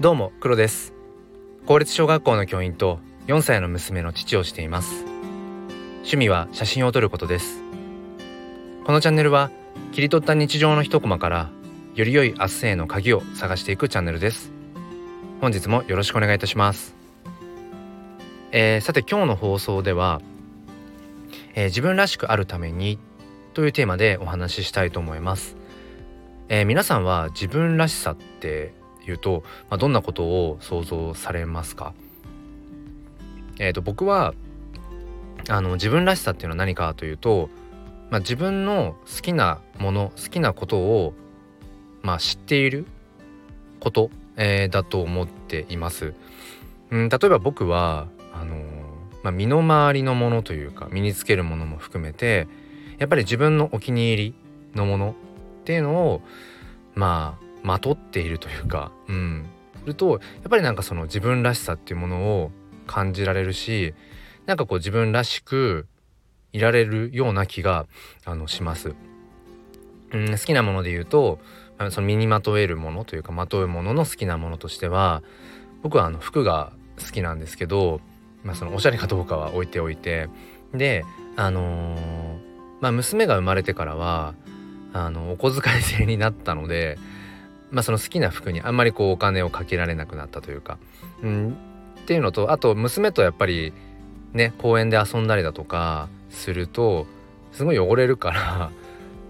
[0.00, 0.94] どうも黒です。
[1.66, 5.04] 公立小学校の教員と4歳の娘の父をしています。
[5.96, 7.60] 趣味は写真を撮ることです。
[8.86, 9.50] このチャンネルは
[9.92, 11.50] 切り取った日常の一コマから
[11.94, 14.50] より良い明日への鍵を探していくチャンネルです。
[15.42, 16.96] 本日もよろしくお願いいたします。
[18.52, 20.22] えー、さて今日の放送では、
[21.54, 22.98] えー、自分らしくあるために
[23.52, 25.58] というテーマでお話ししたいと思います、
[26.48, 28.79] えー、皆さんは自分らしさって
[29.10, 31.92] いうと、まあ、どんなことを想像されますか？
[33.58, 34.32] えーと、僕は
[35.48, 37.50] あの自分らしさっていうのは何かというと、
[38.10, 41.12] まあ、自分の好きなもの好きなことを、
[42.02, 42.86] まあ、知っている
[43.78, 46.14] こと、えー、だと思っています。
[46.90, 48.58] うん、例えば僕はあのー、
[49.22, 52.48] まあ、身の回りのものというか身につけるものも含めて
[52.98, 54.34] やっぱり自分のお気に入り
[54.74, 55.14] のもの
[55.62, 56.22] っていうのを
[56.94, 59.46] まあまとっているというかうん
[59.80, 62.50] するとやっぱりなんかその自分らしさっていうものを
[62.86, 63.94] 感じられるし
[64.46, 65.86] なんかこう自分らしく
[66.52, 67.86] いられるような気が
[68.24, 68.94] あのします。
[70.12, 71.38] うん、好きなもので言うと
[71.90, 75.22] その身にまとえるものというかまとうものの好きなものとしては
[75.82, 78.00] 僕はあの服が好きなんですけど、
[78.42, 80.28] まあ、そのおしゃれかどうかは置いておいて
[80.74, 81.04] で
[81.36, 82.40] あのー、
[82.80, 84.34] まあ娘が生まれてからは
[84.92, 86.98] あのお小遣い制になったので
[87.70, 90.78] まあ、その好きな服にあんまりこうお金をかけられなくなったというか、
[91.22, 91.56] うん、
[92.00, 93.72] っていうのとあと娘とやっぱり
[94.32, 97.06] ね公園で遊んだりだとかすると
[97.52, 98.70] すごい汚れるから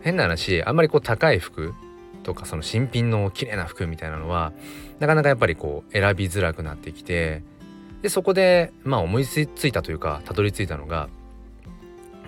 [0.00, 1.74] 変な話あんまりこう高い服
[2.22, 4.52] とかその新品の綺麗な服みたいなのは
[4.98, 7.42] なかなかやっぱりこう選びづらくなってきて
[8.02, 11.08] でそこでまあ思いついたというかたどり着いたのが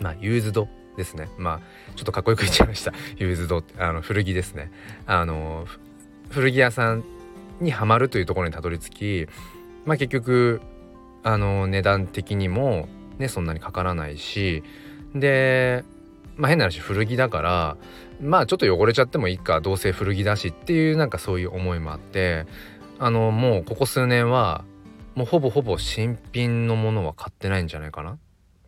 [0.01, 1.29] まあユーズドですね。
[1.37, 1.61] まあ
[1.95, 2.93] ちょっとかっこよく言っちゃいました。
[3.19, 4.71] ユーズドあの古着ですね。
[5.07, 5.67] あの
[6.37, 7.03] 古着屋さん
[7.63, 9.29] にはまるというところにたどり着き
[9.87, 10.61] まあ結局
[11.23, 14.63] あの値段的にもねそんなにかからないし
[15.15, 15.83] で
[16.37, 17.77] まあ変な話古着だから
[18.21, 22.45] まあちょっと汚れちゃってもいいかどうせ古着だしっていうなんかそういう思いもあって
[22.99, 24.63] あのもうここ数年は
[25.15, 28.19] もうほぼほぼ新品のものは買ってないんじゃないかなっ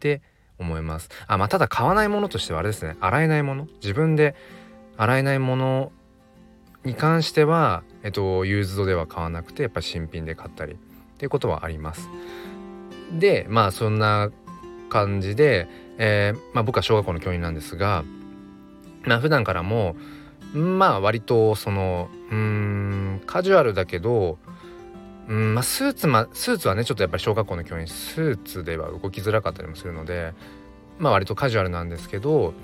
[0.01, 0.23] て
[0.59, 1.11] 思います。
[1.27, 4.35] あまあただ買わないものとしてはあれですね洗えないもの自分で
[4.97, 5.93] 洗えないもの
[6.85, 10.77] に関しては、えっと、ユーズドでは買わなくてやっぱ新品で買ったりっ
[11.19, 12.09] ていうことはあります。
[13.13, 14.31] でまあそんな
[14.91, 15.69] 感じで、
[15.99, 18.05] えー、まあ、僕は小学校の教員なんですが、
[19.05, 19.97] まあ、普段からも
[20.55, 24.39] まあ割とそのうんカジュアルだけど
[25.29, 30.33] うんまあ、スーツまスーツはねちょっとやっぱり小学校の教員スーツでは動きづらかったりもするので
[30.99, 32.55] まあ割とカジュアルなんですけど、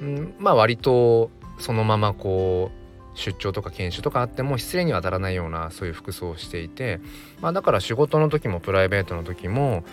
[0.00, 2.83] うん、まあ割とそのままこう
[3.14, 7.00] 出張とか研修とかあっても失礼には当たらないようなそういう服装をしていて、
[7.40, 9.84] まあ、だから仕事の時もプライベートの時も、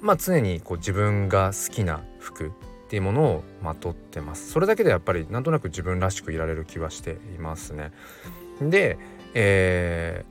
[0.00, 2.48] まあ、常にこう自分が好きな服
[2.86, 4.52] っていうものをまとってます。
[4.52, 7.90] それだけでやっぱりなんとなく自分らしくいられる気はしていますね。
[8.60, 8.96] で、
[9.34, 10.24] え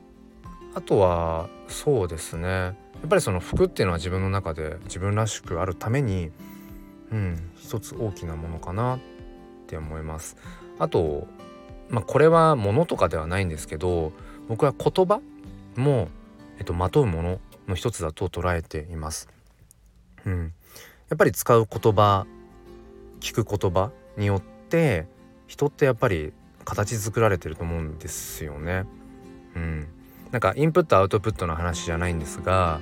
[0.74, 2.48] ー、あとはそうですね。
[2.48, 6.30] やっぱりその服っていうのは自分の中で自分らしくあるために
[7.12, 9.00] うん一つ大きなものかなっ
[9.66, 10.36] て思います。
[10.78, 11.26] あと
[11.88, 14.12] まあ、これはものとかではないんですけど
[14.48, 15.20] 僕は言葉
[15.76, 16.08] も、
[16.58, 19.28] えっと、まとうものの一つだと捉えています。
[20.24, 20.52] うん、
[21.08, 22.26] やっぱり使う言葉
[23.20, 25.06] 聞く言葉によって
[25.46, 26.32] 人ってやっぱり
[26.64, 28.84] 形作られてると思うんですよね。
[29.54, 29.86] うん、
[30.32, 32.80] なんかインプットアウトプットの話じゃないんですが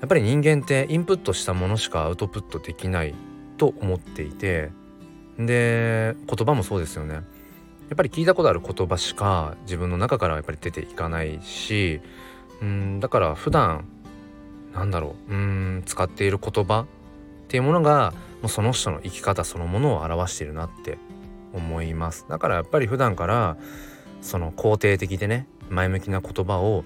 [0.00, 3.14] やっぱり人間ってインプットしたものしかアウトプットできない
[3.56, 4.70] と思っていて
[5.38, 7.22] で言葉もそうですよね。
[7.88, 12.00] やっぱり聞いたことある言葉しか自分の中からはやっぱり出ていかないし
[12.60, 13.84] うんだから普段
[14.74, 16.86] なんだろううん使っている言葉っ
[17.48, 20.98] ていうものがもうその人の生き方そのものを表しているなって
[21.52, 22.26] 思います。
[22.28, 23.56] だからやっぱり普段から
[24.20, 26.84] その肯定的でね前向きな言葉を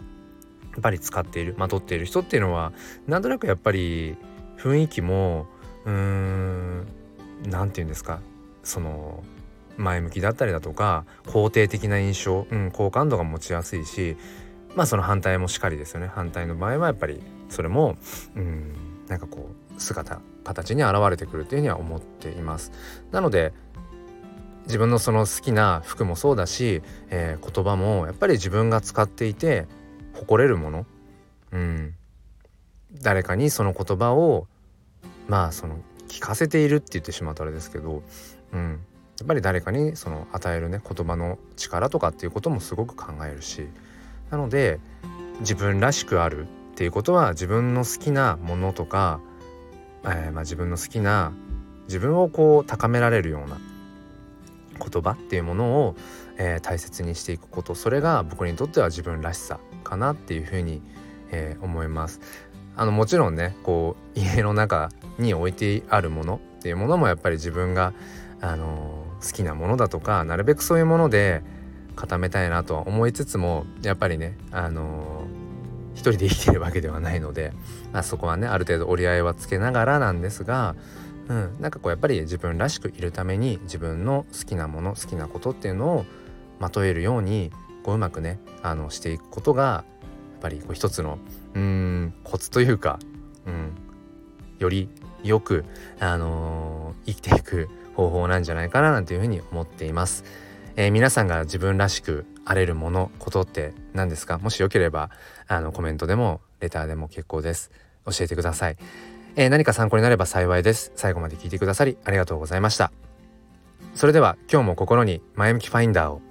[0.73, 2.73] やっぱり使っているまとっている人っていうのは
[3.09, 4.17] なんとなくやっぱり
[4.59, 5.47] 雰囲気も
[5.85, 6.87] うーん
[7.47, 8.21] 何て言うんですか
[8.63, 9.25] その
[9.81, 14.17] 前向きだったりだとか肯定的な印象、うん、好感度が持ちやすいし
[14.75, 16.07] まあその反対もしかりですよね。
[16.07, 17.97] 反対の場合はやっぱりそれも
[18.37, 18.75] うん
[19.09, 22.71] なんかこう姿形に現れてくるというふうには思っています。
[23.11, 23.53] なので
[24.67, 29.67] 自分のその好きな服もそうだし、えー、言葉もやっぱり自分が使っていて
[30.15, 30.87] 誇れるもの、
[31.51, 31.95] うん、
[33.03, 34.47] 誰かにその言葉を
[35.27, 35.79] まあその
[36.09, 38.03] 聞かせているって言ってしまうとあれですけど、
[38.53, 38.81] うん、
[39.21, 43.69] やっぱり誰かにその与えるね言葉の力とかっていうこともすごく考えるし
[44.31, 44.81] なので
[45.41, 49.21] 自分らしくあるっていうことは自分の好きなものとか、
[50.05, 51.33] えー、ま、自分の好きな
[51.85, 53.59] 自分をこう高められるような
[54.79, 55.97] 言葉っていうものを、
[56.39, 60.81] えー、大切にしていくことそれが僕にとっては自分らしさかなっていうふうに、
[61.31, 62.21] えー、思います。
[62.77, 64.89] あのもちろんねこう家の中
[65.19, 67.93] に置いてあるものっていうものもやっぱり自分が、
[68.41, 71.43] あの好きなものだとかなるべくそういうもので
[71.97, 75.27] 固めたいなとは思いつつもやっぱりね、あの
[75.95, 77.53] 一人で生きてるわけではないので、
[77.93, 80.77] まあ、そこはねある程度折り合いはつけながらなんですが、
[81.29, 86.07] うん、なんかこうやっぱり自分らしくいるために自分の好きなもの好きなことっていうのを
[86.59, 87.51] まとえるように
[87.83, 89.85] こううまくねあのしていくことがや
[90.39, 91.19] っぱりこう一つの
[91.55, 92.99] うんコツというか、
[93.47, 93.75] うん、
[94.59, 94.89] より
[95.23, 95.67] よく、
[95.99, 97.69] あのー、生きていく
[98.01, 100.25] 方法なんじゃないかななんていうふうに思っています。
[100.77, 104.39] えー、皆さんが自分らしくあれるものことって何ですか？
[104.39, 105.11] もしよければ
[105.49, 107.71] あのコメントでもレターでも結構です。
[108.07, 108.79] 教えてください、
[109.37, 110.93] えー、何か参考になれば幸いです。
[110.97, 112.91] 最後まで聞いてくださりありがとうございました。
[113.95, 116.23] それでは今日も心に前向きファインダーを